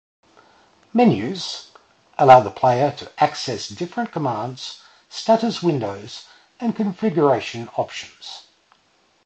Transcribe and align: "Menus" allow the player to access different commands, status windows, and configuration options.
"Menus" 0.93 1.69
allow 2.17 2.39
the 2.39 2.49
player 2.49 2.89
to 2.93 3.11
access 3.23 3.67
different 3.69 4.11
commands, 4.11 4.81
status 5.11 5.61
windows, 5.61 6.25
and 6.59 6.75
configuration 6.75 7.69
options. 7.77 8.47